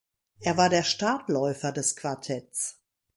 [0.39, 2.79] Er war der Startläufer des Quartetts.